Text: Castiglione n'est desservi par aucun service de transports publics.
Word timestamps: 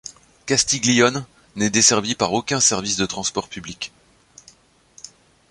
Castiglione 0.47 1.27
n'est 1.55 1.69
desservi 1.69 2.15
par 2.15 2.33
aucun 2.33 2.59
service 2.59 2.95
de 2.97 3.05
transports 3.05 3.47
publics. 3.47 3.91